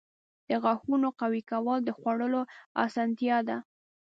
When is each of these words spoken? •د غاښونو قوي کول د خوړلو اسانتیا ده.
•د 0.49 0.51
غاښونو 0.63 1.07
قوي 1.19 1.41
کول 1.51 1.79
د 1.85 1.89
خوړلو 1.97 2.41
اسانتیا 2.85 3.37
ده. 3.47 3.57